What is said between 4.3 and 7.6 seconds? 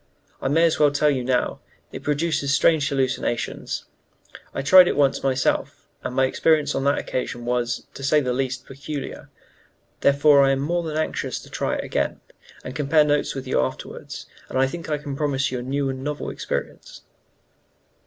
I tried it once myself, and my experience on that occasion